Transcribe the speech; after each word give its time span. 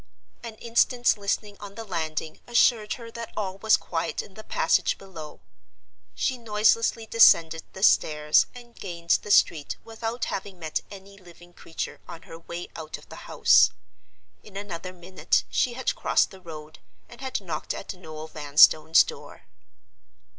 An 0.41 0.55
instant's 0.55 1.15
listening 1.15 1.57
on 1.59 1.75
the 1.75 1.83
landing 1.83 2.39
assured 2.47 2.93
her 2.93 3.11
that 3.11 3.31
all 3.37 3.59
was 3.59 3.77
quiet 3.77 4.23
in 4.23 4.33
the 4.33 4.43
passage 4.43 4.97
below. 4.97 5.41
She 6.15 6.39
noiselessly 6.39 7.05
descended 7.05 7.61
the 7.73 7.83
stairs 7.83 8.47
and 8.55 8.73
gained 8.73 9.19
the 9.21 9.29
street 9.29 9.75
without 9.83 10.25
having 10.25 10.57
met 10.57 10.81
any 10.89 11.19
living 11.19 11.53
creature 11.53 11.99
on 12.07 12.23
her 12.23 12.39
way 12.39 12.69
out 12.75 12.97
of 12.97 13.09
the 13.09 13.29
house. 13.29 13.69
In 14.41 14.57
another 14.57 14.91
minute 14.91 15.43
she 15.51 15.73
had 15.73 15.93
crossed 15.93 16.31
the 16.31 16.41
road, 16.41 16.79
and 17.07 17.21
had 17.21 17.39
knocked 17.39 17.75
at 17.75 17.93
Noel 17.93 18.27
Vanstone's 18.27 19.03
door. 19.03 19.43